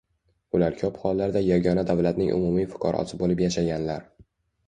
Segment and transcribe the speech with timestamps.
[0.59, 4.09] Ular ko‘p hollarda yagona davlatning umumiy fuqarosi bo‘lib yashaganlar.